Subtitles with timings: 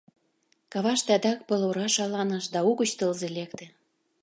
[0.71, 3.65] Каваште адак пыл ора шаланыш да угыч тылзе лекте.